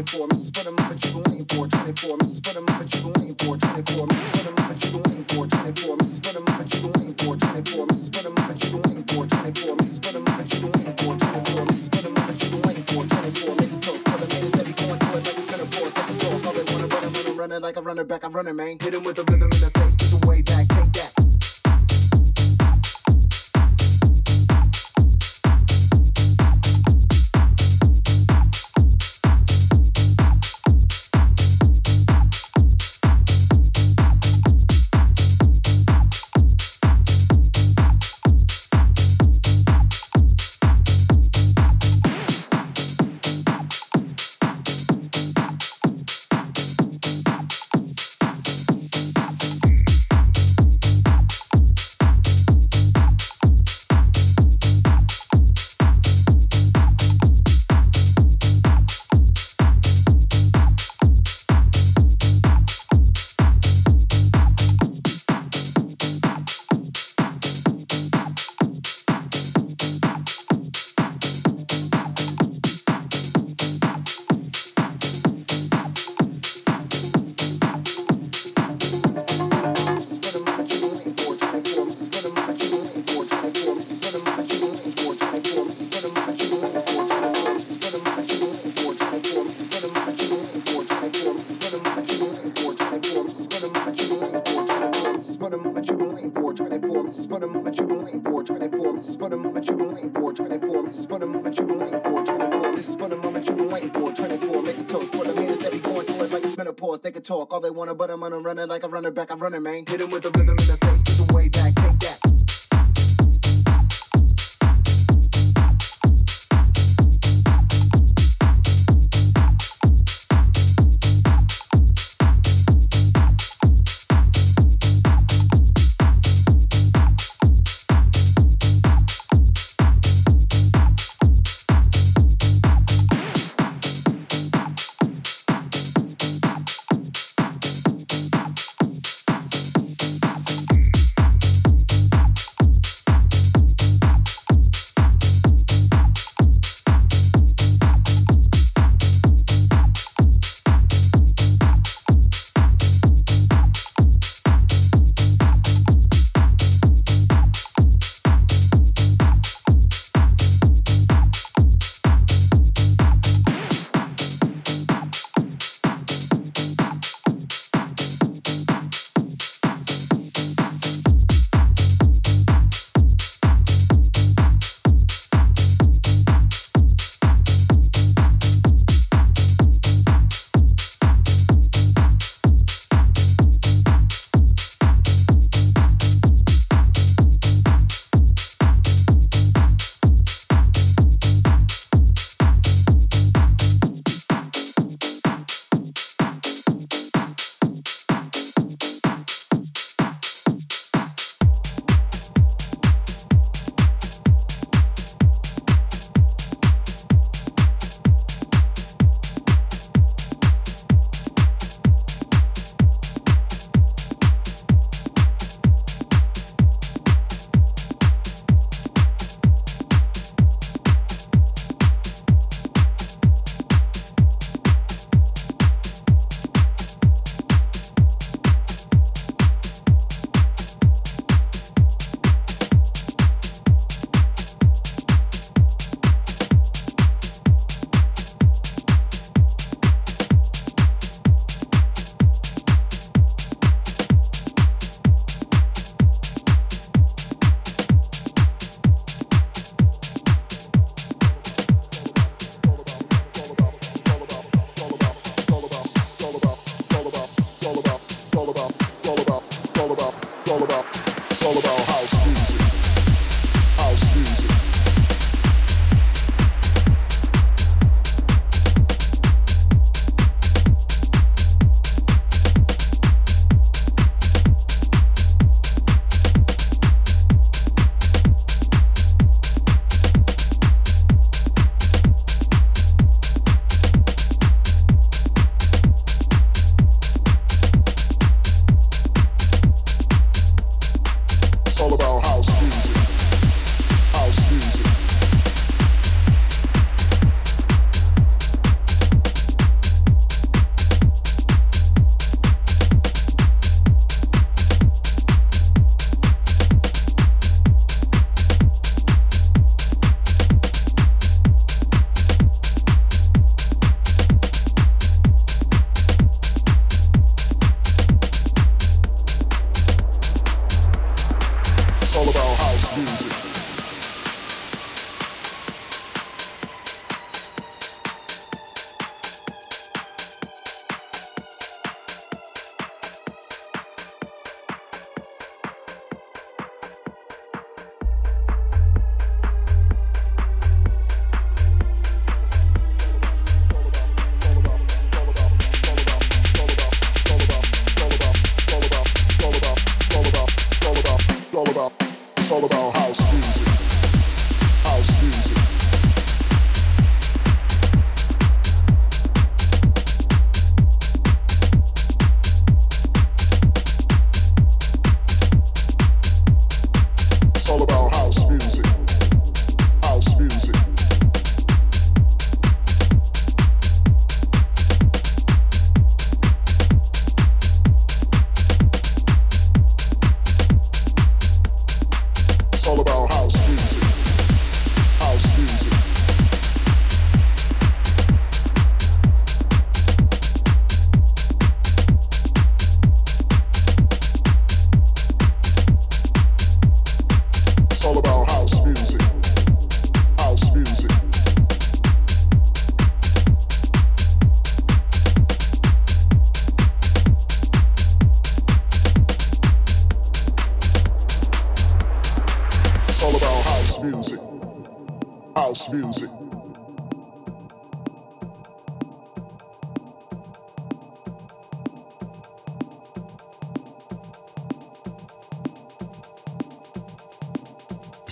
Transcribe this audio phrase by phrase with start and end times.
[0.00, 1.68] 24 minutes for the moment you've been waiting for.
[1.68, 3.52] 24 minutes for the moment you've been waiting for.
[3.60, 5.44] 24 minutes for the moment you've been waiting for.
[5.44, 7.36] 24 minutes for the moment you've been waiting for.
[7.36, 9.28] 24 minutes for the moment you've been waiting for.
[9.28, 11.12] 24 minutes for the moment you've been waiting for.
[11.20, 13.04] 24 minutes for the moment you've been waiting for.
[13.04, 15.88] 24 minutes for 24 minutes that be going through it like it's gonna pour.
[15.92, 18.32] Fucking talk, all they wanna run, I'm gonna run it like a runner back, I'm
[18.32, 18.80] running, man.
[18.80, 19.79] Hit him with the rhythm and the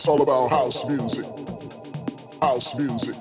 [0.08, 1.26] It's all about house music.
[2.40, 3.14] House music.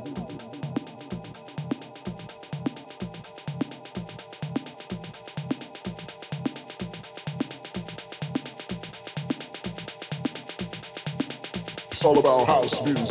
[11.91, 13.06] It's all about house music.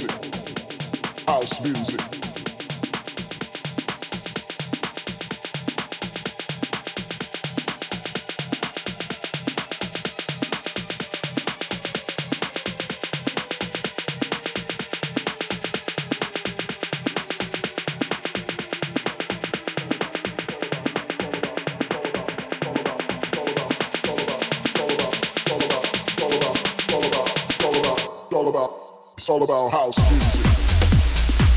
[29.28, 30.46] all about house music.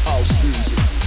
[0.05, 0.98] House music.